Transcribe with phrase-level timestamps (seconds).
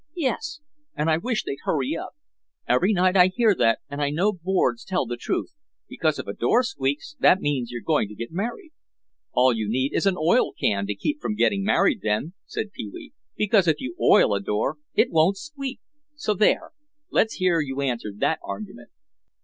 [0.15, 0.61] "Yes,
[0.95, 2.13] and I wish they'd hurry up.
[2.67, 5.53] Every night I hear that and I know boards tell the truth,
[5.87, 8.71] because if a door squeaks that means you're going to get married."
[9.31, 12.89] "All you need is an oil can to keep from getting married then," said Pee
[12.91, 15.79] wee, "because if you oil a door it won't squeak.
[16.15, 16.71] So there;
[17.11, 18.89] let's hear you answer that argument."